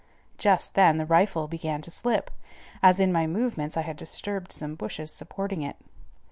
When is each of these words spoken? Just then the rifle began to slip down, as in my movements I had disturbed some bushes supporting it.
Just 0.39 0.73
then 0.73 0.97
the 0.97 1.05
rifle 1.05 1.47
began 1.47 1.79
to 1.83 1.91
slip 1.91 2.31
down, 2.31 2.35
as 2.81 2.99
in 2.99 3.13
my 3.13 3.27
movements 3.27 3.77
I 3.77 3.81
had 3.81 3.97
disturbed 3.97 4.51
some 4.51 4.73
bushes 4.73 5.11
supporting 5.11 5.61
it. 5.61 5.75